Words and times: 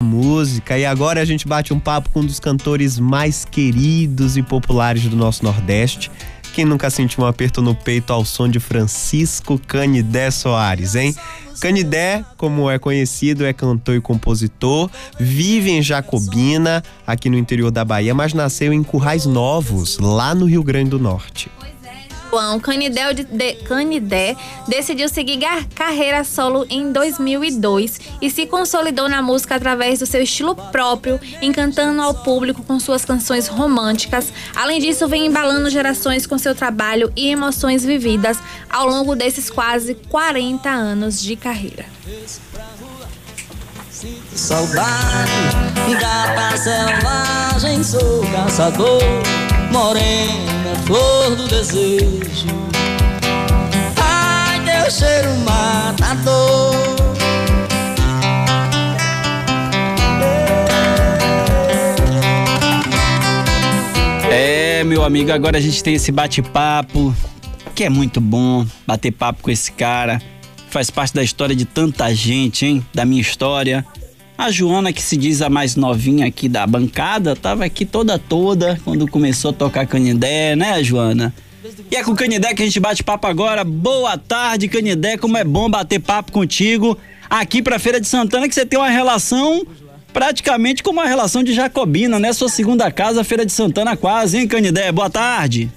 música 0.00 0.78
e 0.78 0.86
agora 0.86 1.20
a 1.20 1.24
gente 1.24 1.48
bate 1.48 1.74
um 1.74 1.80
papo 1.80 2.10
com 2.10 2.20
um 2.20 2.24
dos 2.24 2.38
cantores 2.38 3.00
mais 3.00 3.44
queridos 3.44 4.36
e 4.36 4.42
populares 4.44 5.02
do 5.02 5.16
nosso 5.16 5.42
Nordeste. 5.42 6.08
Quem 6.54 6.64
nunca 6.64 6.88
sentiu 6.88 7.24
um 7.24 7.26
aperto 7.26 7.60
no 7.60 7.74
peito 7.74 8.12
ao 8.12 8.24
som 8.24 8.48
de 8.48 8.60
Francisco 8.60 9.58
Canidé 9.58 10.30
Soares, 10.30 10.94
hein? 10.94 11.16
Canidé, 11.60 12.24
como 12.36 12.70
é 12.70 12.78
conhecido, 12.78 13.44
é 13.44 13.52
cantor 13.52 13.96
e 13.96 14.00
compositor, 14.00 14.88
vive 15.18 15.72
em 15.72 15.82
Jacobina, 15.82 16.80
aqui 17.04 17.28
no 17.28 17.36
interior 17.36 17.72
da 17.72 17.84
Bahia, 17.84 18.14
mas 18.14 18.32
nasceu 18.32 18.72
em 18.72 18.84
Currais 18.84 19.26
Novos, 19.26 19.98
lá 19.98 20.32
no 20.32 20.46
Rio 20.46 20.62
Grande 20.62 20.90
do 20.90 20.98
Norte. 21.00 21.50
João 22.30 22.60
Canidé, 22.60 23.12
de, 23.14 23.54
Canidé 23.64 24.36
decidiu 24.66 25.08
seguir 25.08 25.38
carreira 25.74 26.24
solo 26.24 26.66
em 26.68 26.92
2002 26.92 28.00
e 28.20 28.30
se 28.30 28.46
consolidou 28.46 29.08
na 29.08 29.22
música 29.22 29.54
através 29.54 30.00
do 30.00 30.06
seu 30.06 30.22
estilo 30.22 30.54
próprio, 30.54 31.20
encantando 31.40 32.02
ao 32.02 32.14
público 32.14 32.62
com 32.62 32.78
suas 32.78 33.04
canções 33.04 33.48
românticas. 33.48 34.32
Além 34.54 34.80
disso, 34.80 35.08
vem 35.08 35.26
embalando 35.26 35.70
gerações 35.70 36.26
com 36.26 36.36
seu 36.36 36.54
trabalho 36.54 37.12
e 37.16 37.28
emoções 37.28 37.84
vividas 37.84 38.38
ao 38.68 38.86
longo 38.86 39.14
desses 39.14 39.48
quase 39.48 39.94
40 39.94 40.68
anos 40.68 41.22
de 41.22 41.36
carreira. 41.36 41.86
Saudade, 44.34 45.30
selvagem, 46.56 47.82
sou 47.82 48.22
caçador 48.32 49.47
morena, 49.70 50.74
flor 50.86 51.36
do 51.36 51.48
desejo. 51.48 52.46
Ai, 53.96 54.60
teu 54.64 54.90
cheiro 54.90 55.30
matador. 55.44 56.74
É, 64.30 64.84
meu 64.84 65.04
amigo, 65.04 65.32
agora 65.32 65.58
a 65.58 65.60
gente 65.60 65.82
tem 65.82 65.94
esse 65.94 66.12
bate-papo 66.12 67.14
que 67.74 67.84
é 67.84 67.88
muito 67.88 68.20
bom 68.20 68.66
bater 68.86 69.12
papo 69.12 69.42
com 69.42 69.50
esse 69.50 69.70
cara. 69.70 70.20
Faz 70.68 70.90
parte 70.90 71.14
da 71.14 71.22
história 71.22 71.54
de 71.54 71.64
tanta 71.64 72.12
gente, 72.14 72.66
hein? 72.66 72.84
Da 72.92 73.04
minha 73.04 73.22
história. 73.22 73.86
A 74.38 74.52
Joana, 74.52 74.92
que 74.92 75.02
se 75.02 75.16
diz 75.16 75.42
a 75.42 75.50
mais 75.50 75.74
novinha 75.74 76.24
aqui 76.24 76.48
da 76.48 76.64
bancada, 76.64 77.34
tava 77.34 77.64
aqui 77.64 77.84
toda 77.84 78.20
toda 78.20 78.78
quando 78.84 79.08
começou 79.08 79.50
a 79.50 79.52
tocar 79.52 79.84
Canidé, 79.84 80.54
né, 80.54 80.80
Joana? 80.80 81.34
E 81.90 81.96
é 81.96 82.04
com 82.04 82.12
o 82.12 82.16
Canidé 82.16 82.54
que 82.54 82.62
a 82.62 82.64
gente 82.64 82.78
bate 82.78 83.02
papo 83.02 83.26
agora. 83.26 83.64
Boa 83.64 84.16
tarde, 84.16 84.68
Canidé. 84.68 85.16
Como 85.16 85.36
é 85.36 85.42
bom 85.42 85.68
bater 85.68 85.98
papo 85.98 86.30
contigo 86.30 86.96
aqui 87.28 87.60
pra 87.60 87.80
Feira 87.80 88.00
de 88.00 88.06
Santana, 88.06 88.48
que 88.48 88.54
você 88.54 88.64
tem 88.64 88.78
uma 88.78 88.88
relação 88.88 89.66
praticamente 90.12 90.84
como 90.84 91.00
uma 91.00 91.08
relação 91.08 91.42
de 91.42 91.52
Jacobina, 91.52 92.20
né? 92.20 92.32
Sua 92.32 92.48
segunda 92.48 92.92
casa, 92.92 93.24
Feira 93.24 93.44
de 93.44 93.50
Santana, 93.50 93.96
quase, 93.96 94.38
hein, 94.38 94.46
Canidé? 94.46 94.92
Boa 94.92 95.10
tarde. 95.10 95.68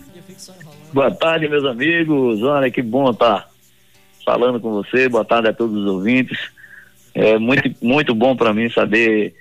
Boa 0.94 1.10
tarde, 1.10 1.50
meus 1.50 1.66
amigos. 1.66 2.44
Olha 2.44 2.70
que 2.70 2.84
bom 2.84 3.10
estar 3.10 3.50
falando 4.24 4.60
com 4.60 4.72
você. 4.72 5.10
Boa 5.10 5.26
tarde 5.26 5.48
a 5.48 5.54
todos 5.54 5.76
os 5.76 5.88
ouvintes. 5.88 6.38
É 7.14 7.38
muito, 7.38 7.76
muito 7.82 8.16
bom 8.16 8.36
para 8.36 8.54
mim 8.54 8.70
saber 8.70 9.34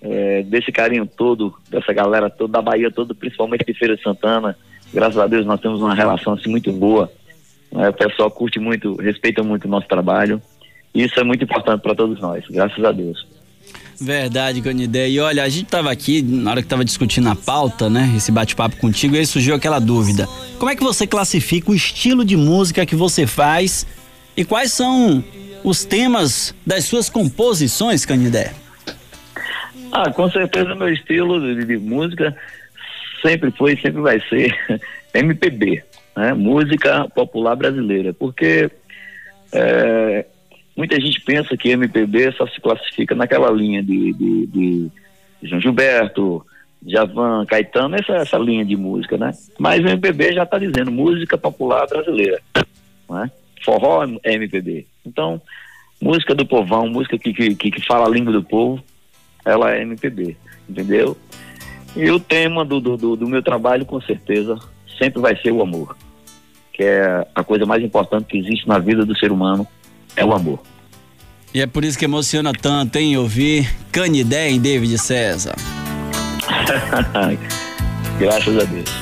é, 0.00 0.42
desse 0.42 0.72
carinho 0.72 1.06
todo, 1.06 1.54
dessa 1.70 1.92
galera 1.92 2.30
toda, 2.30 2.52
da 2.52 2.62
Bahia 2.62 2.90
toda, 2.90 3.14
principalmente 3.14 3.64
de 3.64 3.74
Feira 3.74 3.96
de 3.96 4.02
Santana. 4.02 4.56
Graças 4.92 5.18
a 5.18 5.26
Deus 5.26 5.44
nós 5.44 5.60
temos 5.60 5.80
uma 5.80 5.94
relação 5.94 6.34
assim 6.34 6.48
muito 6.48 6.72
boa. 6.72 7.12
É, 7.72 7.88
o 7.90 7.92
pessoal 7.92 8.30
curte 8.30 8.58
muito, 8.58 8.94
respeita 8.96 9.42
muito 9.42 9.66
o 9.66 9.68
nosso 9.68 9.86
trabalho. 9.86 10.40
Isso 10.94 11.20
é 11.20 11.24
muito 11.24 11.44
importante 11.44 11.82
para 11.82 11.94
todos 11.94 12.18
nós, 12.20 12.44
graças 12.48 12.82
a 12.82 12.92
Deus. 12.92 13.26
Verdade, 14.00 14.62
Conidé. 14.62 15.10
E 15.10 15.20
olha, 15.20 15.42
a 15.42 15.48
gente 15.48 15.66
tava 15.66 15.90
aqui, 15.90 16.22
na 16.22 16.52
hora 16.52 16.62
que 16.62 16.68
tava 16.68 16.84
discutindo 16.84 17.28
a 17.28 17.34
pauta, 17.34 17.90
né? 17.90 18.12
Esse 18.16 18.30
bate-papo 18.30 18.76
contigo, 18.76 19.16
e 19.16 19.18
aí 19.18 19.26
surgiu 19.26 19.54
aquela 19.54 19.80
dúvida. 19.80 20.26
Como 20.58 20.70
é 20.70 20.76
que 20.76 20.82
você 20.82 21.06
classifica 21.06 21.70
o 21.70 21.74
estilo 21.74 22.24
de 22.24 22.36
música 22.36 22.86
que 22.86 22.94
você 22.94 23.26
faz 23.26 23.86
e 24.36 24.44
quais 24.44 24.72
são 24.72 25.22
os 25.64 25.84
temas 25.84 26.54
das 26.66 26.84
suas 26.84 27.08
composições, 27.08 28.04
Canidé? 28.04 28.52
Ah, 29.92 30.10
com 30.10 30.30
certeza 30.30 30.74
meu 30.74 30.92
estilo 30.92 31.40
de, 31.40 31.64
de 31.64 31.76
música 31.76 32.36
sempre 33.22 33.50
foi 33.50 33.72
e 33.72 33.80
sempre 33.80 34.00
vai 34.00 34.20
ser 34.28 34.54
MPB, 35.14 35.82
né? 36.16 36.34
música 36.34 37.08
popular 37.14 37.56
brasileira, 37.56 38.12
porque 38.12 38.70
é, 39.52 40.26
muita 40.76 41.00
gente 41.00 41.20
pensa 41.22 41.56
que 41.56 41.70
MPB 41.70 42.32
só 42.32 42.46
se 42.46 42.60
classifica 42.60 43.14
naquela 43.14 43.50
linha 43.50 43.82
de, 43.82 44.12
de, 44.12 44.46
de 44.46 44.90
João 45.42 45.60
Gilberto, 45.60 46.44
Javan, 46.86 47.44
Caetano, 47.46 47.96
essa, 47.96 48.12
essa 48.14 48.38
linha 48.38 48.64
de 48.64 48.76
música, 48.76 49.16
né? 49.16 49.32
Mas 49.58 49.82
o 49.82 49.88
MPB 49.88 50.34
já 50.34 50.44
está 50.44 50.58
dizendo 50.58 50.92
música 50.92 51.36
popular 51.36 51.86
brasileira, 51.88 52.40
né? 53.10 53.30
Forró 53.64 54.04
é 54.22 54.34
MPB. 54.34 54.86
Então, 55.04 55.40
música 56.00 56.34
do 56.34 56.46
povão, 56.46 56.88
música 56.88 57.18
que, 57.18 57.32
que, 57.32 57.70
que 57.70 57.86
fala 57.86 58.06
a 58.06 58.10
língua 58.10 58.32
do 58.32 58.42
povo, 58.42 58.82
ela 59.44 59.74
é 59.74 59.82
MPB, 59.82 60.36
entendeu? 60.68 61.16
E 61.96 62.10
o 62.10 62.20
tema 62.20 62.64
do, 62.64 62.80
do, 62.80 63.16
do 63.16 63.28
meu 63.28 63.42
trabalho, 63.42 63.84
com 63.84 64.00
certeza, 64.00 64.58
sempre 64.98 65.20
vai 65.20 65.36
ser 65.36 65.52
o 65.52 65.62
amor. 65.62 65.96
Que 66.72 66.84
é 66.84 67.26
a 67.34 67.42
coisa 67.42 67.66
mais 67.66 67.82
importante 67.82 68.26
que 68.26 68.38
existe 68.38 68.68
na 68.68 68.78
vida 68.78 69.04
do 69.04 69.16
ser 69.18 69.32
humano, 69.32 69.66
é 70.14 70.24
o 70.24 70.32
amor. 70.32 70.60
E 71.52 71.60
é 71.60 71.66
por 71.66 71.84
isso 71.84 71.98
que 71.98 72.04
emociona 72.04 72.52
tanto, 72.52 72.96
hein, 72.96 73.16
ouvir 73.16 73.68
Canidé 73.90 74.50
em 74.50 74.60
David 74.60 74.98
César. 74.98 75.56
Graças 78.18 78.58
a 78.58 78.64
Deus. 78.64 78.97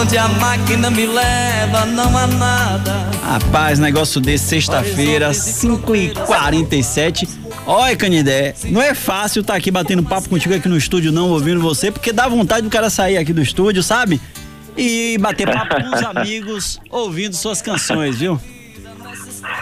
Onde 0.00 0.16
a 0.16 0.28
máquina 0.28 0.90
me 0.90 1.04
leva, 1.04 1.84
não 1.84 2.16
há 2.16 2.26
nada. 2.26 2.90
Rapaz, 3.22 3.78
negócio 3.78 4.18
desse, 4.18 4.46
sexta-feira, 4.46 5.30
5h47. 5.30 7.28
Olha, 7.66 7.94
Canidé, 7.94 8.54
não 8.70 8.80
é 8.80 8.94
fácil 8.94 9.42
estar 9.42 9.52
tá 9.52 9.58
aqui 9.58 9.70
batendo 9.70 10.02
papo 10.02 10.30
contigo 10.30 10.54
aqui 10.54 10.70
no 10.70 10.78
estúdio, 10.78 11.12
não, 11.12 11.28
ouvindo 11.28 11.60
você, 11.60 11.90
porque 11.92 12.14
dá 12.14 12.26
vontade 12.26 12.62
do 12.62 12.70
cara 12.70 12.88
sair 12.88 13.18
aqui 13.18 13.34
do 13.34 13.42
estúdio, 13.42 13.82
sabe? 13.82 14.18
E 14.74 15.18
bater 15.18 15.46
papo 15.52 15.74
com 15.74 15.94
os 15.94 16.02
amigos, 16.16 16.80
ouvindo 16.88 17.36
suas 17.36 17.60
canções, 17.60 18.20
viu? 18.20 18.40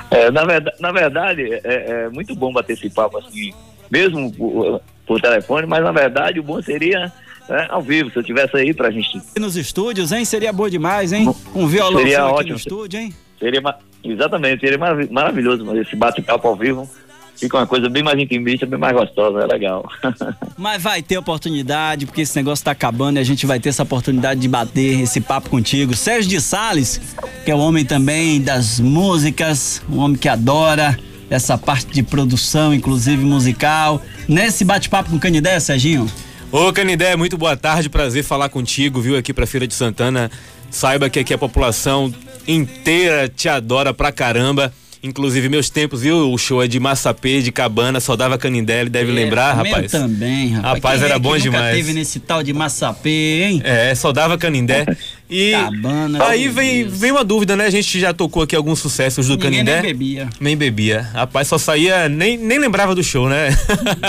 É, 0.09 0.31
na, 0.31 0.45
verdade, 0.45 0.77
na 0.79 0.93
verdade 0.93 1.53
é, 1.53 1.61
é, 1.65 2.09
muito 2.11 2.37
bom 2.37 2.53
bater 2.53 2.75
esse 2.75 2.89
papo 2.89 3.19
assim, 3.19 3.53
mesmo 3.91 4.33
por, 4.33 4.81
por 5.05 5.21
telefone, 5.21 5.67
mas 5.67 5.83
na 5.83 5.91
verdade 5.91 6.39
o 6.39 6.45
bom 6.45 6.63
seria 6.63 7.13
é, 7.49 7.67
ao 7.71 7.81
vivo, 7.83 8.11
se 8.11 8.19
eu 8.19 8.23
tivesse 8.23 8.57
aí 8.57 8.75
pra 8.75 8.91
gente. 8.91 9.21
Nos 9.39 9.57
estúdios, 9.57 10.13
hein? 10.13 10.25
Seria 10.25 10.53
bom 10.53 10.69
demais, 10.69 11.13
hein? 11.13 11.35
Um 11.55 11.67
violão 11.67 12.01
seria 12.01 12.27
ótimo. 12.27 12.53
no 12.53 12.57
estúdio, 12.57 13.01
hein? 13.01 13.15
Seria 13.39 13.63
exatamente, 14.05 14.61
seria 14.61 14.79
maravilhoso 15.11 15.77
esse 15.77 15.97
bate-papo 15.97 16.49
ao 16.49 16.57
vivo. 16.57 16.89
Fica 17.37 17.57
uma 17.57 17.67
coisa 17.69 17.89
bem 17.89 18.03
mais 18.03 18.19
intimista, 18.19 18.67
bem 18.67 18.79
mais 18.79 18.93
gostosa, 18.93 19.39
é 19.39 19.47
legal. 19.47 19.89
Mas 20.59 20.83
vai 20.83 21.01
ter 21.01 21.17
oportunidade, 21.17 22.05
porque 22.05 22.23
esse 22.23 22.35
negócio 22.35 22.65
tá 22.65 22.73
acabando 22.73 23.17
e 23.17 23.21
a 23.21 23.25
gente 23.25 23.47
vai 23.47 23.61
ter 23.61 23.69
essa 23.69 23.85
oportunidade 23.85 24.41
de 24.41 24.49
bater 24.49 25.01
esse 25.01 25.21
papo 25.21 25.49
contigo. 25.49 25.95
Sérgio 25.95 26.29
de 26.29 26.41
Sales, 26.41 27.01
que 27.45 27.51
é 27.51 27.55
o 27.55 27.59
homem 27.59 27.85
também 27.85 28.41
das 28.41 28.81
músicas, 28.81 29.81
um 29.89 29.99
homem 29.99 30.19
que 30.19 30.29
adora 30.29 30.99
essa 31.31 31.57
parte 31.57 31.93
de 31.93 32.03
produção, 32.03 32.75
inclusive 32.75 33.25
musical. 33.25 34.03
Nesse 34.27 34.65
bate-papo 34.65 35.11
com 35.11 35.17
o 35.17 35.21
Canidé, 35.21 35.61
Serginho? 35.61 36.11
Ô 36.51 36.73
Canidé, 36.73 37.15
muito 37.15 37.37
boa 37.37 37.55
tarde, 37.57 37.91
prazer 37.91 38.25
falar 38.25 38.49
contigo, 38.49 39.03
viu, 39.03 39.19
aqui 39.19 39.35
pra 39.35 39.47
Feira 39.47 39.67
de 39.67 39.75
Santana. 39.75 40.31
Saiba 40.71 41.11
que 41.11 41.19
aqui 41.19 41.35
a 41.35 41.39
população 41.39 42.13
inteira 42.47 43.29
te 43.29 43.51
adora 43.51 43.93
pra 43.93 44.11
caramba. 44.11 44.73
Inclusive, 45.03 45.49
meus 45.49 45.71
tempos, 45.71 46.01
viu? 46.01 46.33
O 46.33 46.39
show 46.39 46.63
é 46.63 46.67
de 46.67 46.81
Massapê, 46.81 47.41
de 47.41 47.53
Cabana, 47.53 48.01
só 48.01 48.17
dava 48.17 48.37
Canindé, 48.37 48.81
ele 48.81 48.91
deve 48.91 49.13
é, 49.13 49.15
lembrar, 49.15 49.53
rapaz. 49.53 49.93
também, 49.93 50.49
rapaz. 50.55 50.75
Rapaz, 50.75 50.99
Quem 50.99 51.05
era 51.05 51.15
é 51.15 51.19
bom 51.19 51.37
demais. 51.37 51.77
teve 51.77 51.93
nesse 51.93 52.19
tal 52.19 52.43
de 52.43 52.53
Massapê, 52.53 53.45
hein? 53.45 53.61
É, 53.63 53.95
só 53.95 54.11
dava 54.11 54.37
Canindé. 54.37 54.87
E 55.31 55.53
Cabana, 55.53 56.25
aí 56.25 56.49
vem, 56.49 56.89
vem 56.89 57.13
uma 57.13 57.23
dúvida, 57.23 57.55
né? 57.55 57.67
A 57.67 57.71
gente 57.71 58.01
já 58.01 58.15
tocou 58.15 58.43
aqui 58.43 58.57
alguns 58.57 58.79
sucessos 58.79 59.27
do 59.27 59.35
Ninguém 59.35 59.51
Canindé. 59.51 59.83
Nem 59.83 59.83
bebia. 59.83 60.31
Nem 60.41 60.57
bebia. 60.57 61.03
Rapaz, 61.03 61.49
só 61.49 61.59
saía, 61.59 62.09
nem, 62.09 62.39
nem 62.39 62.59
lembrava 62.59 62.95
do 62.95 63.05
show, 63.05 63.29
né? 63.29 63.49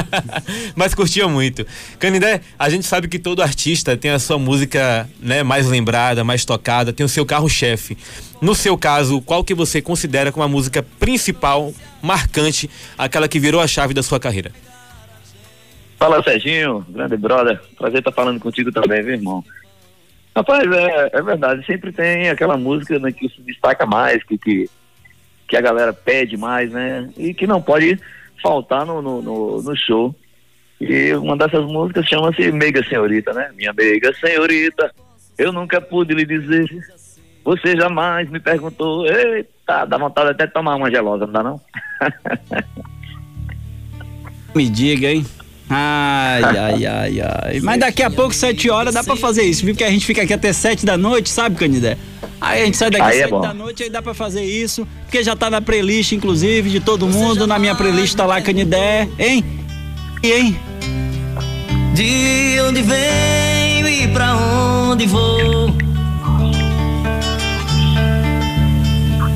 Mas 0.75 0.94
curtia 0.94 1.27
muito. 1.27 1.66
Canindé, 2.00 2.39
a 2.57 2.69
gente 2.69 2.86
sabe 2.86 3.10
que 3.10 3.19
todo 3.19 3.42
artista 3.42 3.98
tem 3.98 4.12
a 4.12 4.19
sua 4.19 4.39
música 4.39 5.10
né, 5.19 5.44
mais 5.44 5.68
lembrada, 5.68 6.24
mais 6.24 6.45
tocada, 6.45 6.94
tem 6.94 7.06
o 7.06 7.10
seu 7.10 7.25
carro-chefe. 7.25 7.98
No 8.42 8.56
seu 8.56 8.77
caso, 8.77 9.19
qual 9.19 9.44
que 9.44 9.54
você 9.54 9.81
considera 9.81 10.31
como 10.31 10.44
a 10.44 10.48
música 10.48 10.81
principal, 11.00 11.74
marcante, 12.01 12.69
aquela 12.98 13.27
que 13.27 13.39
virou 13.39 13.60
a 13.60 13.68
chave 13.68 13.94
da 13.94 14.01
sua 14.01 14.21
carreira? 14.21 14.54
Fala, 15.98 16.24
Serginho, 16.24 16.86
grande 16.88 17.18
brother. 17.18 17.60
Prazer 17.77 18.00
estar 18.00 18.13
falando 18.13 18.39
contigo 18.39 18.71
também, 18.71 19.04
viu, 19.04 19.16
irmão? 19.16 19.44
Rapaz, 20.35 20.71
é, 20.71 21.09
é 21.13 21.21
verdade, 21.21 21.65
sempre 21.65 21.91
tem 21.91 22.29
aquela 22.29 22.55
música 22.55 22.97
né, 22.99 23.11
que 23.11 23.27
se 23.29 23.41
destaca 23.41 23.85
mais, 23.85 24.23
que, 24.23 24.37
que, 24.37 24.69
que 25.47 25.57
a 25.57 25.61
galera 25.61 25.91
pede 25.91 26.37
mais, 26.37 26.71
né? 26.71 27.09
E 27.17 27.33
que 27.33 27.47
não 27.47 27.61
pode 27.61 27.99
faltar 28.41 28.85
no, 28.85 29.01
no, 29.01 29.21
no, 29.21 29.61
no 29.61 29.75
show. 29.75 30.15
E 30.79 31.13
uma 31.13 31.35
dessas 31.35 31.65
músicas 31.65 32.05
chama-se 32.05 32.51
Meiga 32.51 32.83
Senhorita, 32.87 33.33
né? 33.33 33.51
Minha 33.55 33.73
Meiga 33.73 34.13
Senhorita, 34.13 34.93
eu 35.37 35.51
nunca 35.51 35.81
pude 35.81 36.13
lhe 36.13 36.25
dizer. 36.25 36.67
Você 37.43 37.75
jamais 37.75 38.29
me 38.29 38.39
perguntou. 38.39 39.05
Eita, 39.05 39.85
dá 39.85 39.97
vontade 39.97 40.29
até 40.29 40.47
de 40.47 40.53
tomar 40.53 40.75
uma 40.75 40.89
gelosa, 40.89 41.25
não 41.25 41.33
dá 41.33 41.43
não? 41.43 41.61
Me 44.55 44.69
diga, 44.69 45.07
hein? 45.07 45.25
Ai, 45.69 46.44
ai, 46.57 46.86
ai, 46.86 47.21
ai. 47.21 47.60
Mas 47.62 47.80
daqui 47.80 48.01
a 48.01 48.10
pouco, 48.10 48.33
sete 48.33 48.69
horas, 48.69 48.94
dá 48.94 49.04
pra 49.04 49.16
fazer 49.16 49.44
isso, 49.44 49.63
viu? 49.66 49.74
Porque 49.74 49.83
a 49.83 49.92
gente 49.92 50.06
fica 50.06 50.24
aqui 50.24 50.33
até 50.33 50.51
sete 50.51 50.86
da 50.86 50.98
noite, 50.98 51.30
sabe, 51.30 51.56
Canidé? 51.56 51.98
Aí 52.42 52.62
a 52.62 52.66
gente 52.66 52.77
sai 52.77 52.89
daqui 52.89 53.04
Aí 53.04 53.18
é 53.18 53.21
sete 53.21 53.31
bom. 53.31 53.42
da 53.42 53.54
noite, 53.54 53.83
aí 53.83 53.89
dá 53.89 54.01
pra 54.01 54.13
fazer 54.13 54.44
isso. 54.44 54.88
Porque 55.04 55.24
já 55.24 55.36
tá 55.36 55.50
na 55.50 55.62
playlist, 55.62 56.13
inclusive, 56.13 56.69
de 56.69 56.80
todo 56.80 57.07
mundo. 57.07 57.45
Na 57.45 57.60
minha 57.60 57.75
playlist 57.75 58.16
tá 58.16 58.25
lá 58.25 58.42
Canidé, 58.42 59.07
hein? 59.19 59.44
E, 60.24 60.31
hein? 60.31 60.60
De 61.94 62.60
onde 62.62 62.81
venho 62.81 63.88
e 63.89 64.07
pra 64.07 64.36
onde 64.36 65.06
vou? 65.06 65.69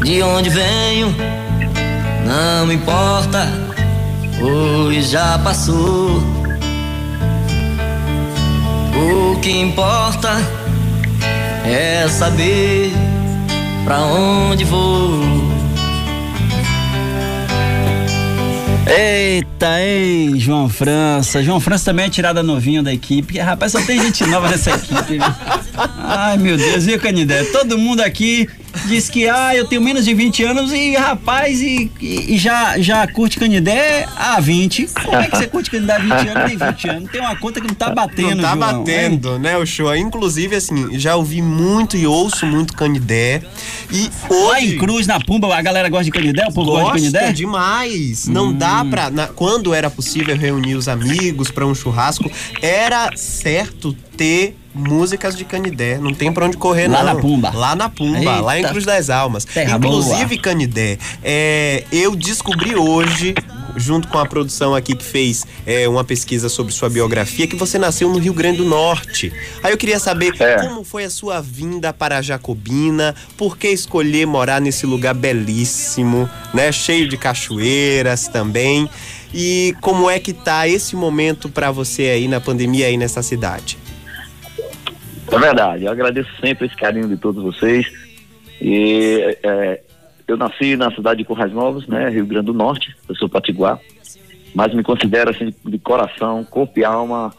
De 0.04 0.22
onde 0.22 0.50
venho, 0.50 1.16
não 2.26 2.72
importa, 2.72 3.48
pois 4.40 5.10
já 5.10 5.38
passou. 5.40 6.22
O 8.96 9.40
que 9.40 9.52
importa 9.52 10.30
é 11.66 12.08
saber 12.08 12.92
pra 13.84 14.00
onde 14.00 14.64
vou. 14.64 15.22
Eita, 18.86 19.82
hein, 19.82 20.38
João 20.38 20.70
França. 20.70 21.42
João 21.42 21.60
França 21.60 21.86
também 21.86 22.06
é 22.06 22.10
tirada 22.10 22.44
novinha 22.44 22.84
da 22.84 22.94
equipe. 22.94 23.40
Rapaz, 23.40 23.72
só 23.72 23.82
tem 23.82 24.02
gente 24.02 24.26
nova 24.26 24.50
nessa 24.50 24.72
equipe. 24.72 25.20
Ai, 26.00 26.38
meu 26.38 26.58
Deus, 26.58 26.86
viu, 26.86 27.00
Canidé? 27.00 27.44
Todo 27.46 27.78
mundo 27.78 28.02
aqui 28.02 28.48
diz 28.86 29.10
que, 29.10 29.28
ah, 29.30 29.56
eu 29.56 29.66
tenho 29.68 29.82
menos 29.82 30.06
de 30.06 30.14
20 30.14 30.44
anos 30.44 30.72
e, 30.72 30.96
rapaz, 30.96 31.62
e, 31.62 31.92
e- 32.02 32.38
já, 32.38 32.78
já 32.80 33.06
curte 33.08 33.38
Canidé 33.40 34.06
há 34.16 34.40
20. 34.40 34.88
Como 35.04 35.16
é 35.18 35.28
que 35.28 35.38
você 35.38 35.48
curte 35.48 35.70
Canidé 35.72 35.94
há 35.94 36.00
20 36.00 36.12
anos 36.30 36.52
e 36.52 36.58
tem 36.58 36.68
20 36.68 36.90
anos? 36.90 37.12
Tem 37.12 37.22
uma 37.22 37.36
conta 37.36 37.62
que 37.62 37.68
não 37.68 37.76
tá 37.76 37.90
batendo, 37.90 38.36
Não 38.36 38.44
tá 38.44 38.56
João, 38.56 38.80
batendo, 38.80 39.40
né, 39.40 39.58
o 39.58 39.66
show. 39.66 39.96
Inclusive, 39.96 40.56
assim, 40.56 40.98
já 41.00 41.16
ouvi 41.16 41.42
muito 41.42 41.96
e 41.98 42.06
ouço 42.08 42.46
muito 42.46 42.74
Canidé. 42.74 43.42
E 43.92 44.10
Lá 44.30 44.60
em 44.60 44.68
hoje... 44.70 44.78
Cruz, 44.78 45.08
na 45.08 45.20
Pumba, 45.20 45.56
a 45.56 45.62
galera 45.62 45.88
gosta 45.90 46.06
de 46.06 46.12
Canidé? 46.12 46.46
O 46.48 46.52
povo 46.54 46.72
gosta 46.72 46.84
de 47.00 47.02
Gosta 47.04 47.20
Canidé? 47.20 47.30
Hum. 47.30 47.34
demais. 47.34 48.28
Não 48.28 48.52
dá 48.54 48.84
pra. 48.86 49.10
na- 49.10 49.28
quando 49.28 49.74
era 49.74 49.90
possível 49.90 50.36
reunir 50.36 50.76
os 50.76 50.88
amigos 50.88 51.50
pra 51.52 51.66
um 51.66 51.76
churrasco, 51.76 52.30
era 52.62 53.10
certo 53.16 53.94
ter 54.18 54.56
músicas 54.74 55.36
de 55.36 55.46
Canidé. 55.46 55.98
Não 55.98 56.14
tem 56.14 56.32
pra 56.32 56.46
onde 56.46 56.58
correr, 56.58 56.88
Lá 56.88 57.04
não. 57.04 57.14
na 57.14 57.22
Pumba. 57.22 57.52
Lá 57.54 57.76
na 57.76 57.90
Pumba, 57.90 58.18
Eita. 58.20 58.42
lá 58.42 58.60
em 58.60 58.64
Cruz 58.64 58.86
das 58.86 59.10
Almas. 59.10 59.46
Terra 59.46 59.78
Inclusive, 59.78 60.38
Canidé, 60.38 60.98
é, 61.24 61.84
eu 61.92 62.16
descobri 62.16 62.76
hoje. 62.76 63.34
Junto 63.76 64.08
com 64.08 64.20
a 64.20 64.26
produção 64.28 64.76
aqui 64.76 64.96
que 64.96 65.04
fez 65.04 65.48
é, 65.66 65.90
uma 65.90 66.04
pesquisa 66.04 66.48
sobre 66.48 66.72
sua 66.72 66.92
biografia, 66.92 67.48
que 67.48 67.56
você 67.56 67.80
nasceu 67.80 68.08
no 68.08 68.20
Rio 68.20 68.32
Grande 68.32 68.58
do 68.60 68.66
Norte. 68.66 69.34
Aí 69.64 69.72
eu 69.74 69.78
queria 69.80 69.98
saber 70.00 70.32
É. 70.40 70.58
como 70.68 70.84
foi 70.84 71.06
a 71.06 71.10
sua 71.10 71.42
vinda 71.42 71.92
para 71.92 72.20
a 72.20 72.22
Jacobina, 72.22 73.16
por 73.36 73.58
que 73.58 73.68
escolher 73.70 74.28
morar 74.28 74.62
nesse 74.62 74.86
lugar 74.86 75.16
belíssimo, 75.16 76.30
né? 76.54 76.72
Cheio 76.72 77.10
de 77.10 77.18
cachoeiras 77.18 78.28
também. 78.28 78.88
E 79.34 79.76
como 79.82 80.08
é 80.08 80.20
que 80.20 80.34
tá 80.34 80.68
esse 80.68 80.96
momento 80.96 81.50
para 81.50 81.72
você 81.72 82.04
aí 82.04 82.28
na 82.28 82.40
pandemia 82.40 82.86
aí 82.86 82.96
nessa 82.96 83.24
cidade? 83.24 83.80
É 85.34 85.40
verdade, 85.40 85.86
eu 85.86 85.92
agradeço 85.92 86.30
sempre 86.40 86.68
esse 86.68 86.76
carinho 86.76 87.08
de 87.08 87.18
todos 87.18 87.42
vocês. 87.42 87.92
E 88.62 89.36
é, 89.42 89.82
eu 90.28 90.38
nasci 90.38 90.76
na 90.76 90.92
cidade 90.92 91.18
de 91.18 91.26
Currais 91.26 91.52
Novos, 91.52 91.88
né, 91.88 92.08
Rio 92.10 92.28
Grande 92.28 92.46
do 92.46 92.54
Norte, 92.54 92.96
eu 93.10 93.16
sou 93.16 93.28
patiguar, 93.28 93.80
mas 94.54 94.74
me 94.76 94.84
considero 94.84 95.32
assim 95.32 95.52
de 95.66 95.80
coração, 95.80 96.44
corpo 96.44 96.80
e 96.80 96.86
alma 96.86 97.34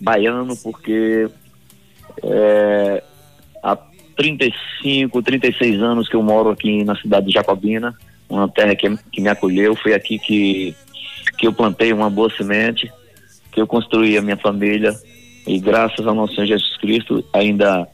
baiano, 0.00 0.56
porque 0.56 1.28
é, 2.22 3.02
há 3.60 3.76
35, 4.16 5.20
36 5.20 5.82
anos 5.82 6.08
que 6.08 6.14
eu 6.14 6.22
moro 6.22 6.50
aqui 6.50 6.84
na 6.84 6.94
cidade 6.94 7.26
de 7.26 7.32
Jacobina, 7.32 7.92
uma 8.28 8.48
terra 8.48 8.76
que, 8.76 8.96
que 9.10 9.20
me 9.20 9.28
acolheu, 9.28 9.74
foi 9.74 9.94
aqui 9.94 10.16
que, 10.16 10.76
que 11.36 11.48
eu 11.48 11.52
plantei 11.52 11.92
uma 11.92 12.08
boa 12.08 12.30
semente, 12.30 12.88
que 13.50 13.60
eu 13.60 13.66
construí 13.66 14.16
a 14.16 14.22
minha 14.22 14.36
família, 14.36 14.94
e 15.46 15.58
graças 15.58 16.06
ao 16.06 16.14
nosso 16.14 16.34
Senhor 16.34 16.46
Jesus 16.46 16.76
Cristo 16.78 17.24
ainda 17.32 17.86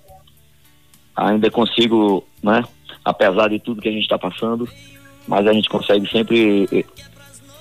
ainda 1.17 1.50
consigo, 1.50 2.25
né, 2.43 2.62
apesar 3.05 3.49
de 3.49 3.59
tudo 3.59 3.83
que 3.83 3.89
a 3.89 3.93
gente 3.93 4.03
está 4.03 4.19
passando, 4.19 4.69
mas 5.27 5.47
a 5.47 5.53
gente 5.53 5.69
consegue 5.69 6.09
sempre 6.11 6.69
eh, 6.73 6.85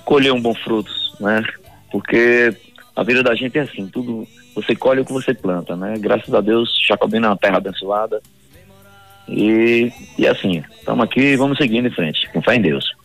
colher 0.04 0.32
um 0.32 0.40
bom 0.40 0.54
fruto, 0.54 0.90
né? 1.20 1.42
Porque 1.90 2.54
a 2.94 3.02
vida 3.02 3.22
da 3.22 3.34
gente 3.34 3.58
é 3.58 3.62
assim, 3.62 3.88
tudo 3.88 4.26
você 4.54 4.74
colhe 4.74 5.00
o 5.00 5.04
que 5.04 5.12
você 5.12 5.34
planta, 5.34 5.76
né? 5.76 5.94
Graças 5.98 6.32
a 6.34 6.40
Deus, 6.40 6.70
Jacobina 6.86 7.26
é 7.26 7.30
uma 7.30 7.36
terra 7.36 7.58
abençoada. 7.58 8.20
E, 9.28 9.92
e 10.16 10.26
assim, 10.26 10.64
estamos 10.78 11.04
aqui, 11.04 11.36
vamos 11.36 11.58
seguindo 11.58 11.86
em 11.86 11.92
frente, 11.92 12.28
com 12.32 12.42
fé 12.42 12.56
em 12.56 12.62
Deus. 12.62 12.97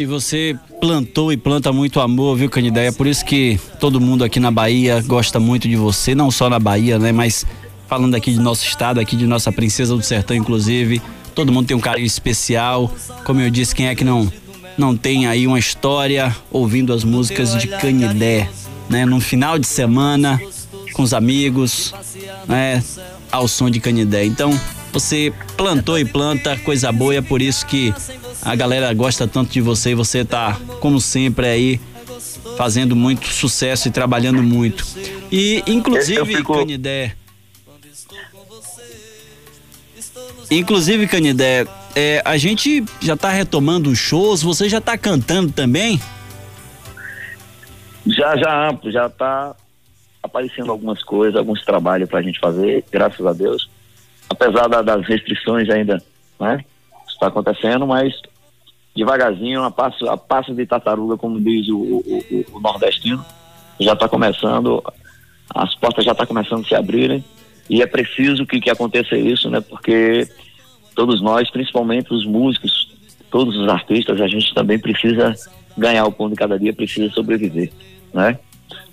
E 0.00 0.06
você 0.06 0.56
plantou 0.80 1.30
e 1.30 1.36
planta 1.36 1.70
muito 1.74 2.00
amor, 2.00 2.34
viu, 2.34 2.48
Canidé? 2.48 2.86
É 2.86 2.90
por 2.90 3.06
isso 3.06 3.22
que 3.22 3.60
todo 3.78 4.00
mundo 4.00 4.24
aqui 4.24 4.40
na 4.40 4.50
Bahia 4.50 5.02
gosta 5.02 5.38
muito 5.38 5.68
de 5.68 5.76
você, 5.76 6.14
não 6.14 6.30
só 6.30 6.48
na 6.48 6.58
Bahia, 6.58 6.98
né? 6.98 7.12
Mas 7.12 7.44
falando 7.86 8.14
aqui 8.14 8.32
de 8.32 8.40
nosso 8.40 8.64
estado, 8.64 8.98
aqui 8.98 9.14
de 9.14 9.26
nossa 9.26 9.52
princesa 9.52 9.94
do 9.94 10.02
sertão, 10.02 10.34
inclusive. 10.34 11.02
Todo 11.34 11.52
mundo 11.52 11.66
tem 11.66 11.76
um 11.76 11.80
carinho 11.80 12.06
especial. 12.06 12.90
Como 13.26 13.42
eu 13.42 13.50
disse, 13.50 13.74
quem 13.74 13.88
é 13.88 13.94
que 13.94 14.02
não, 14.02 14.32
não 14.78 14.96
tem 14.96 15.26
aí 15.26 15.46
uma 15.46 15.58
história 15.58 16.34
ouvindo 16.50 16.94
as 16.94 17.04
músicas 17.04 17.54
de 17.60 17.66
Canidé, 17.66 18.48
né? 18.88 19.04
Num 19.04 19.20
final 19.20 19.58
de 19.58 19.66
semana, 19.66 20.40
com 20.94 21.02
os 21.02 21.12
amigos, 21.12 21.92
né? 22.48 22.82
Ao 23.30 23.46
som 23.46 23.68
de 23.68 23.78
Canidé. 23.78 24.24
Então, 24.24 24.58
você 24.94 25.30
plantou 25.58 25.98
e 25.98 26.06
planta 26.06 26.56
coisa 26.56 26.90
boa, 26.90 27.14
é 27.14 27.20
por 27.20 27.42
isso 27.42 27.66
que 27.66 27.92
a 28.42 28.54
galera 28.56 28.92
gosta 28.94 29.26
tanto 29.28 29.50
de 29.52 29.60
você 29.60 29.90
e 29.90 29.94
você 29.94 30.24
tá, 30.24 30.58
como 30.80 31.00
sempre, 31.00 31.46
aí 31.46 31.80
fazendo 32.56 32.94
muito 32.96 33.26
sucesso 33.28 33.88
e 33.88 33.90
trabalhando 33.90 34.42
muito. 34.42 34.84
E, 35.30 35.62
inclusive, 35.66 36.24
fico- 36.36 36.54
Canidé. 36.58 37.14
Inclusive, 40.50 41.06
Canidé, 41.06 41.66
é, 41.94 42.20
a 42.24 42.36
gente 42.36 42.84
já 43.00 43.16
tá 43.16 43.30
retomando 43.30 43.88
os 43.90 43.98
shows, 43.98 44.42
você 44.42 44.68
já 44.68 44.80
tá 44.80 44.98
cantando 44.98 45.52
também? 45.52 46.00
Já, 48.06 48.36
já, 48.36 48.78
já 48.86 49.06
está 49.06 49.54
aparecendo 50.22 50.70
algumas 50.72 51.02
coisas, 51.04 51.36
alguns 51.36 51.62
trabalhos 51.64 52.08
para 52.08 52.18
a 52.18 52.22
gente 52.22 52.40
fazer, 52.40 52.84
graças 52.90 53.24
a 53.24 53.32
Deus. 53.32 53.70
Apesar 54.28 54.66
da- 54.68 54.82
das 54.82 55.06
restrições 55.06 55.68
ainda, 55.70 56.02
né? 56.40 56.64
Está 57.20 57.26
acontecendo, 57.26 57.86
mas 57.86 58.14
devagarzinho, 58.96 59.62
a 59.62 59.70
passo, 59.70 60.08
a 60.08 60.16
passo 60.16 60.54
de 60.54 60.64
tartaruga, 60.64 61.18
como 61.18 61.38
diz 61.38 61.68
o, 61.68 61.76
o- 61.76 61.98
o- 62.08 62.56
o 62.56 62.60
nordestino, 62.60 63.22
já 63.78 63.92
está 63.92 64.08
começando, 64.08 64.82
as 65.54 65.74
portas 65.74 66.02
já 66.02 66.12
estão 66.12 66.26
começando 66.26 66.64
a 66.64 66.68
se 66.68 66.74
abrirem 66.74 67.22
e 67.68 67.82
é 67.82 67.86
preciso 67.86 68.46
que, 68.46 68.58
que 68.58 68.70
aconteça 68.70 69.18
isso, 69.18 69.50
né? 69.50 69.60
Porque 69.60 70.26
todos 70.94 71.20
nós, 71.20 71.50
principalmente 71.50 72.12
os 72.12 72.24
músicos, 72.24 72.90
todos 73.30 73.54
os 73.54 73.68
artistas, 73.68 74.18
a 74.18 74.26
gente 74.26 74.54
também 74.54 74.78
precisa 74.78 75.34
ganhar 75.76 76.06
o 76.06 76.12
pão 76.12 76.30
de 76.30 76.36
cada 76.36 76.58
dia, 76.58 76.72
precisa 76.72 77.12
sobreviver, 77.12 77.70
né? 78.14 78.38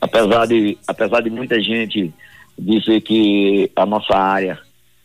Apesar 0.01 0.46
de, 0.48 0.77
apesar 0.86 1.22
de 1.22 1.29
muita 1.29 1.62
gente 1.62 2.13
dizer 2.60 3.00
que 3.01 3.72
a 3.74 3.86
nossa 3.86 4.15
área, 4.17 4.60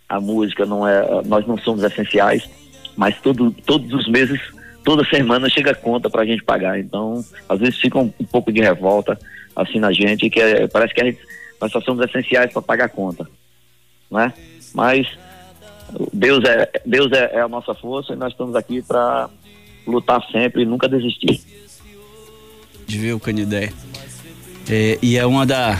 a 0.09 0.21
música 0.21 0.67
não 0.67 0.87
é, 0.87 1.23
nós 1.25 1.47
não 1.47 1.57
somos 1.59 1.85
essenciais, 1.85 2.50
mas 2.97 3.21
todo, 3.21 3.51
todos 3.65 3.93
os 3.93 4.09
meses, 4.09 4.41
toda 4.85 5.05
semana 5.05 5.49
chega 5.49 5.75
conta 5.75 6.11
para 6.11 6.23
a 6.23 6.27
gente 6.27 6.43
pagar. 6.43 6.79
Então, 6.79 7.25
às 7.49 7.59
vezes 7.61 7.79
fica 7.79 7.99
um, 7.99 8.13
um 8.19 8.25
pouco 8.25 8.53
de 8.53 8.61
revolta 8.61 9.19
assim 9.55 9.79
na 9.79 9.93
gente, 9.93 10.31
que 10.31 10.41
é- 10.41 10.67
parece 10.67 10.95
que 10.95 11.03
a 11.03 11.05
gente, 11.05 11.19
nós 11.61 11.71
só 11.71 11.81
somos 11.81 12.05
essenciais 12.05 12.53
para 12.53 12.63
pagar 12.63 12.85
a 12.87 12.89
conta, 12.89 13.29
né? 14.11 14.33
Mas 14.75 15.07
Deus 16.13 16.43
é 16.45 16.71
Deus 16.87 17.13
é, 17.13 17.37
é 17.37 17.41
a 17.41 17.49
nossa 17.49 17.75
força 17.75 18.15
e 18.15 18.17
nós 18.17 18.33
estamos 18.33 18.57
aqui 18.57 18.81
para 18.83 19.29
lutar 19.87 20.23
sempre 20.31 20.63
e 20.63 20.67
nunca 20.67 20.89
desistir. 20.89 21.41
De 22.87 22.99
ver 22.99 23.13
o 23.13 23.21
Canidé. 23.21 23.73
É, 24.69 24.99
e 25.03 25.17
é 25.17 25.27
uma 25.27 25.45
da. 25.45 25.79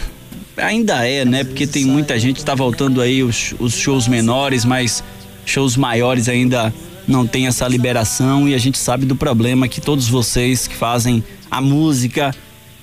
Ainda 0.57 1.07
é, 1.07 1.25
né? 1.25 1.45
Porque 1.45 1.67
tem 1.67 1.85
muita 1.85 2.19
gente 2.19 2.37
que 2.41 2.45
tá 2.45 2.55
voltando 2.55 3.01
aí 3.01 3.23
os, 3.23 3.55
os 3.59 3.75
shows 3.75 4.07
menores, 4.07 4.65
mas 4.65 5.03
shows 5.47 5.77
maiores 5.77 6.29
ainda 6.29 6.73
não 7.07 7.27
tem 7.27 7.47
essa 7.47 7.67
liberação 7.67 8.49
e 8.49 8.55
a 8.55 8.59
gente 8.59 8.79
sabe 8.79 9.07
do 9.07 9.17
problema 9.17 9.69
que 9.69 9.81
todos 9.81 10.09
vocês 10.09 10.67
que 10.67 10.75
fazem 10.75 11.23
a 11.51 11.61
música, 11.61 12.35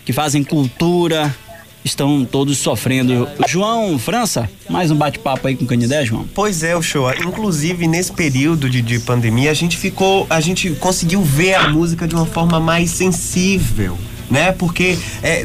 que 0.06 0.14
fazem 0.14 0.44
cultura, 0.44 1.36
estão 1.84 2.26
todos 2.26 2.58
sofrendo. 2.58 3.28
João 3.48 3.98
França, 3.98 4.50
mais 4.70 4.92
um 4.92 4.96
bate-papo 4.96 5.48
aí 5.48 5.56
com 5.56 5.64
o 5.64 5.68
Canidé, 5.68 6.06
João? 6.06 6.28
Pois 6.34 6.64
é, 6.64 6.76
o 6.76 6.82
show. 6.82 7.12
Inclusive, 7.14 7.88
nesse 7.88 8.12
período 8.12 8.70
de, 8.70 8.82
de 8.82 9.00
pandemia, 9.00 9.52
a 9.52 9.54
gente 9.54 9.78
ficou. 9.78 10.28
A 10.30 10.40
gente 10.40 10.72
conseguiu 10.72 11.22
ver 11.22 11.56
a 11.56 11.70
música 11.70 12.08
de 12.08 12.16
uma 12.16 12.26
forma 12.26 12.60
mais 12.60 12.92
sensível 12.92 13.98
né? 14.30 14.52
Porque 14.52 14.98
é, 15.24 15.44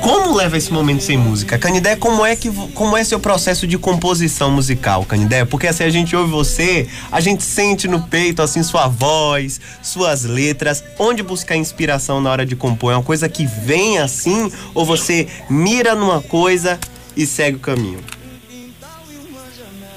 como 0.00 0.34
leva 0.34 0.56
esse 0.56 0.72
momento 0.72 1.02
sem 1.02 1.16
música? 1.16 1.58
Canidé, 1.58 1.96
como 1.96 2.24
é 2.24 2.34
que 2.34 2.50
como 2.72 2.96
é 2.96 3.04
seu 3.04 3.20
processo 3.20 3.66
de 3.66 3.78
composição 3.78 4.50
musical, 4.50 5.04
Canidé? 5.04 5.44
Porque 5.44 5.66
assim 5.66 5.84
a 5.84 5.90
gente 5.90 6.16
ouve 6.16 6.30
você, 6.30 6.88
a 7.10 7.20
gente 7.20 7.42
sente 7.42 7.86
no 7.86 8.02
peito 8.02 8.42
assim 8.42 8.62
sua 8.62 8.88
voz, 8.88 9.60
suas 9.82 10.24
letras. 10.24 10.82
Onde 10.98 11.22
buscar 11.22 11.56
inspiração 11.56 12.20
na 12.20 12.30
hora 12.30 12.46
de 12.46 12.56
compor? 12.56 12.92
É 12.92 12.96
uma 12.96 13.02
coisa 13.02 13.28
que 13.28 13.46
vem 13.46 13.98
assim 13.98 14.50
ou 14.74 14.84
você 14.84 15.28
mira 15.48 15.94
numa 15.94 16.20
coisa 16.20 16.78
e 17.16 17.26
segue 17.26 17.56
o 17.56 17.60
caminho? 17.60 18.00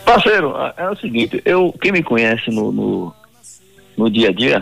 Parceiro, 0.06 0.54
é 0.78 0.88
o 0.88 0.96
seguinte, 0.98 1.42
eu 1.44 1.74
quem 1.82 1.92
me 1.92 2.04
conhece 2.04 2.52
no, 2.52 2.72
no, 2.72 3.16
no 3.98 4.10
dia 4.10 4.30
a 4.30 4.32
dia 4.32 4.62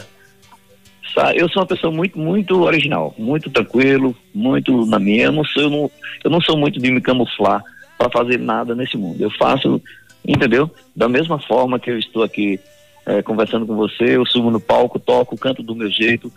eu 1.35 1.47
sou 1.49 1.61
uma 1.61 1.67
pessoa 1.67 1.91
muito, 1.91 2.17
muito 2.17 2.61
original, 2.61 3.13
muito 3.17 3.49
tranquilo, 3.49 4.15
muito 4.33 4.85
na 4.85 4.99
minha. 4.99 5.25
Eu 5.25 5.31
não 5.31 5.43
sou, 5.43 5.63
eu 5.63 5.69
não, 5.69 5.91
eu 6.23 6.31
não 6.31 6.41
sou 6.41 6.57
muito 6.57 6.79
de 6.79 6.91
me 6.91 7.01
camuflar 7.01 7.63
para 7.97 8.09
fazer 8.09 8.39
nada 8.39 8.73
nesse 8.73 8.97
mundo. 8.97 9.21
Eu 9.21 9.29
faço, 9.31 9.81
entendeu? 10.25 10.69
Da 10.95 11.07
mesma 11.07 11.39
forma 11.39 11.79
que 11.79 11.91
eu 11.91 11.99
estou 11.99 12.23
aqui 12.23 12.59
é, 13.05 13.21
conversando 13.21 13.65
com 13.65 13.75
você, 13.75 14.17
eu 14.17 14.25
subo 14.25 14.49
no 14.49 14.59
palco, 14.59 14.99
toco, 14.99 15.37
canto 15.37 15.61
do 15.61 15.75
meu 15.75 15.89
jeito. 15.89 16.31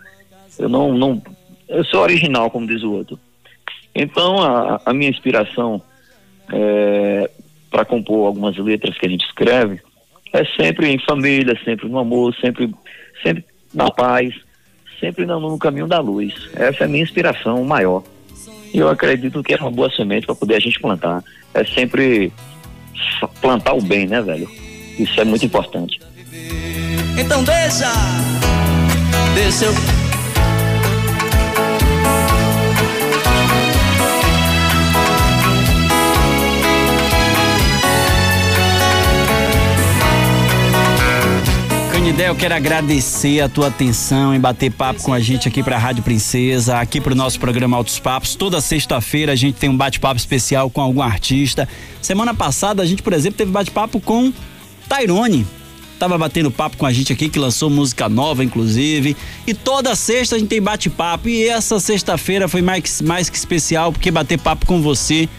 Eu 0.59 0.69
não, 0.69 0.93
não, 0.93 1.21
eu 1.67 1.83
sou 1.85 2.01
original, 2.01 2.51
como 2.51 2.67
diz 2.67 2.83
o 2.83 2.91
outro. 2.91 3.19
Então, 3.95 4.41
a, 4.41 4.81
a 4.85 4.93
minha 4.93 5.09
inspiração 5.09 5.81
é, 6.53 7.29
para 7.71 7.85
compor 7.85 8.27
algumas 8.27 8.55
letras 8.57 8.97
que 8.97 9.05
a 9.05 9.09
gente 9.09 9.25
escreve 9.25 9.81
é 10.33 10.45
sempre 10.61 10.89
em 10.89 10.99
família, 10.99 11.59
sempre 11.63 11.87
no 11.87 11.97
amor, 11.97 12.35
sempre, 12.35 12.71
sempre 13.23 13.43
na 13.73 13.89
paz 13.89 14.35
sempre 14.99 15.25
no 15.25 15.57
caminho 15.57 15.87
da 15.87 15.99
luz. 15.99 16.33
Essa 16.53 16.83
é 16.83 16.85
a 16.85 16.87
minha 16.87 17.03
inspiração 17.03 17.63
maior. 17.63 18.03
E 18.73 18.79
eu 18.79 18.89
acredito 18.89 19.43
que 19.43 19.53
é 19.53 19.57
uma 19.57 19.71
boa 19.71 19.89
semente 19.89 20.25
para 20.25 20.35
poder 20.35 20.55
a 20.55 20.59
gente 20.59 20.79
plantar. 20.79 21.23
É 21.53 21.63
sempre 21.63 22.31
plantar 23.41 23.73
o 23.73 23.81
bem, 23.81 24.07
né, 24.07 24.21
velho? 24.21 24.49
Isso 24.99 25.19
é 25.19 25.23
muito 25.23 25.45
importante. 25.45 25.99
Então 27.17 27.43
deixa, 27.43 27.91
deixa 29.33 29.65
eu 29.65 29.96
Canidé, 42.17 42.29
eu 42.31 42.35
quero 42.35 42.55
agradecer 42.55 43.41
a 43.41 43.47
tua 43.47 43.67
atenção 43.67 44.33
em 44.33 44.39
bater 44.39 44.71
papo 44.71 45.03
com 45.03 45.13
a 45.13 45.19
gente 45.19 45.47
aqui 45.47 45.61
pra 45.61 45.77
Rádio 45.77 46.01
Princesa, 46.01 46.79
aqui 46.79 46.99
pro 46.99 47.13
nosso 47.13 47.39
programa 47.39 47.77
Altos 47.77 47.99
Papos. 47.99 48.33
Toda 48.33 48.59
sexta-feira 48.59 49.33
a 49.33 49.35
gente 49.35 49.57
tem 49.57 49.69
um 49.69 49.77
bate-papo 49.77 50.17
especial 50.17 50.67
com 50.67 50.81
algum 50.81 51.03
artista. 51.03 51.69
Semana 52.01 52.33
passada 52.33 52.81
a 52.81 52.85
gente, 52.87 53.03
por 53.03 53.13
exemplo, 53.13 53.37
teve 53.37 53.51
bate-papo 53.51 53.99
com 53.99 54.33
Tairone. 54.89 55.45
Tava 55.99 56.17
batendo 56.17 56.49
papo 56.49 56.75
com 56.77 56.87
a 56.87 56.91
gente 56.91 57.13
aqui, 57.13 57.29
que 57.29 57.37
lançou 57.37 57.69
música 57.69 58.09
nova, 58.09 58.43
inclusive. 58.43 59.15
E 59.45 59.53
toda 59.53 59.95
sexta 59.95 60.37
a 60.37 60.39
gente 60.39 60.49
tem 60.49 60.61
bate-papo. 60.61 61.29
E 61.29 61.47
essa 61.47 61.79
sexta-feira 61.79 62.47
foi 62.47 62.63
mais, 62.63 62.99
mais 62.99 63.29
que 63.29 63.37
especial, 63.37 63.91
porque 63.91 64.09
bater 64.09 64.39
papo 64.39 64.65
com 64.65 64.81
você, 64.81 65.29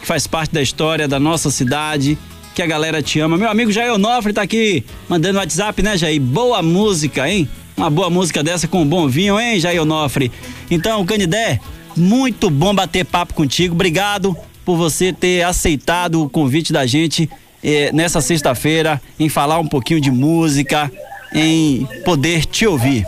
que 0.00 0.06
faz 0.06 0.26
parte 0.26 0.52
da 0.52 0.60
história 0.60 1.06
da 1.06 1.20
nossa 1.20 1.48
cidade 1.48 2.18
que 2.54 2.62
a 2.62 2.66
galera 2.66 3.02
te 3.02 3.18
ama. 3.18 3.36
Meu 3.36 3.50
amigo 3.50 3.72
Jair 3.72 3.92
Onofre 3.92 4.32
tá 4.32 4.42
aqui 4.42 4.84
mandando 5.08 5.38
WhatsApp, 5.38 5.82
né, 5.82 5.96
Jair? 5.96 6.20
Boa 6.20 6.62
música, 6.62 7.28
hein? 7.28 7.48
Uma 7.76 7.90
boa 7.90 8.08
música 8.08 8.44
dessa 8.44 8.68
com 8.68 8.82
um 8.82 8.86
bom 8.86 9.08
vinho, 9.08 9.38
hein, 9.40 9.58
Jair 9.58 9.82
Onofre? 9.82 10.30
Então, 10.70 11.04
Canidé, 11.04 11.58
muito 11.96 12.48
bom 12.48 12.72
bater 12.72 13.04
papo 13.04 13.34
contigo. 13.34 13.74
Obrigado 13.74 14.36
por 14.64 14.76
você 14.76 15.12
ter 15.12 15.42
aceitado 15.42 16.22
o 16.22 16.30
convite 16.30 16.72
da 16.72 16.86
gente 16.86 17.28
eh, 17.62 17.90
nessa 17.92 18.20
sexta-feira 18.20 19.02
em 19.18 19.28
falar 19.28 19.58
um 19.58 19.66
pouquinho 19.66 20.00
de 20.00 20.12
música, 20.12 20.90
em 21.34 21.84
poder 22.04 22.44
te 22.44 22.66
ouvir. 22.68 23.04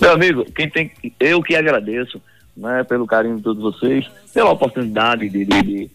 Meu 0.00 0.12
amigo, 0.12 0.44
quem 0.52 0.70
tem, 0.70 0.92
eu 1.18 1.42
que 1.42 1.56
agradeço, 1.56 2.22
né, 2.56 2.84
pelo 2.84 3.06
carinho 3.06 3.38
de 3.38 3.42
todos 3.42 3.60
vocês, 3.60 4.06
pela 4.32 4.50
oportunidade 4.50 5.28
de 5.28 5.90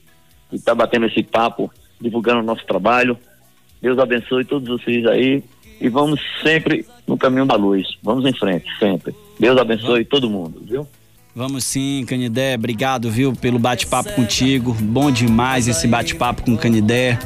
estar 0.52 0.72
tá 0.72 0.76
batendo 0.76 1.06
esse 1.06 1.24
papo 1.24 1.72
divulgando 2.00 2.40
o 2.40 2.44
nosso 2.44 2.66
trabalho. 2.66 3.18
Deus 3.82 4.00
abençoe 4.00 4.46
todos 4.46 4.68
vocês 4.68 5.06
aí 5.06 5.44
e 5.80 5.90
vamos 5.90 6.20
sempre 6.42 6.86
no 7.08 7.18
caminho 7.18 7.46
da 7.46 7.56
luz. 7.56 7.86
Vamos 8.02 8.26
em 8.26 8.34
frente, 8.34 8.66
sempre. 8.80 9.14
Deus 9.40 9.58
abençoe 9.58 10.06
todo 10.06 10.30
mundo, 10.30 10.62
viu? 10.66 10.88
Vamos 11.36 11.66
sim, 11.66 12.06
Canidé. 12.08 12.56
Obrigado, 12.56 13.10
viu, 13.10 13.34
pelo 13.34 13.58
bate-papo 13.58 14.14
contigo. 14.14 14.74
Bom 14.80 15.12
demais 15.12 15.68
esse 15.68 15.88
bate-papo 15.88 16.44
com 16.44 16.54
o 16.54 16.58
Canidé. 16.58 17.18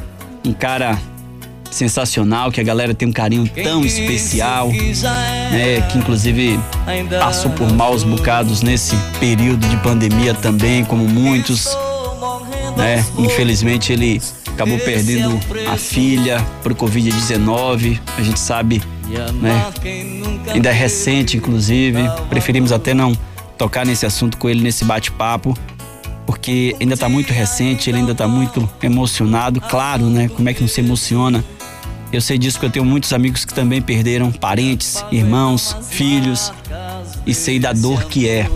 Um 0.44 0.52
cara 0.52 0.98
sensacional, 1.70 2.50
que 2.50 2.60
a 2.60 2.64
galera 2.64 2.94
tem 2.94 3.06
um 3.06 3.12
carinho 3.12 3.48
tão 3.62 3.84
especial, 3.84 4.68
né? 4.68 5.82
Que 5.92 5.98
inclusive 5.98 6.58
passou 7.20 7.50
por 7.52 7.70
maus 7.72 8.02
bocados 8.02 8.62
nesse 8.62 8.96
período 9.20 9.66
de 9.68 9.76
pandemia 9.78 10.32
também, 10.34 10.84
como 10.84 11.06
muitos, 11.06 11.76
né? 12.76 13.04
Infelizmente 13.18 13.92
ele 13.92 14.20
acabou 14.58 14.78
perdendo 14.80 15.38
a 15.70 15.76
filha 15.76 16.44
por 16.64 16.74
Covid-19. 16.74 18.00
A 18.16 18.22
gente 18.22 18.40
sabe, 18.40 18.82
né? 19.40 19.72
Ainda 20.52 20.70
é 20.70 20.72
recente, 20.72 21.36
inclusive. 21.36 21.98
Preferimos 22.28 22.72
até 22.72 22.92
não 22.92 23.16
tocar 23.56 23.86
nesse 23.86 24.04
assunto 24.04 24.36
com 24.36 24.48
ele 24.48 24.60
nesse 24.60 24.84
bate-papo, 24.84 25.56
porque 26.26 26.74
ainda 26.80 26.94
está 26.94 27.08
muito 27.08 27.32
recente, 27.32 27.88
ele 27.88 27.98
ainda 27.98 28.12
está 28.12 28.26
muito 28.26 28.68
emocionado. 28.82 29.60
Claro, 29.60 30.06
né? 30.06 30.28
Como 30.28 30.48
é 30.48 30.54
que 30.54 30.60
não 30.60 30.68
se 30.68 30.80
emociona? 30.80 31.44
Eu 32.12 32.20
sei 32.20 32.36
disso 32.36 32.58
que 32.58 32.66
eu 32.66 32.70
tenho 32.70 32.84
muitos 32.84 33.12
amigos 33.12 33.44
que 33.44 33.54
também 33.54 33.80
perderam 33.80 34.32
parentes, 34.32 35.04
irmãos, 35.12 35.76
filhos 35.88 36.52
e 37.24 37.32
sei 37.32 37.60
da 37.60 37.72
dor 37.72 38.04
que 38.04 38.28
é 38.28 38.48